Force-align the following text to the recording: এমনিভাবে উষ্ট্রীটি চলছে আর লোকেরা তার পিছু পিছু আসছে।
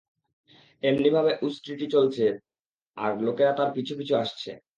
এমনিভাবে 0.83 1.31
উষ্ট্রীটি 1.41 1.85
চলছে 1.87 2.25
আর 2.97 3.11
লোকেরা 3.25 3.51
তার 3.53 3.69
পিছু 3.75 3.93
পিছু 3.97 4.13
আসছে। 4.15 4.51